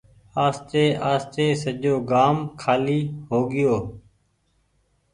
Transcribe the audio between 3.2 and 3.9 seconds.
هوگئيو۔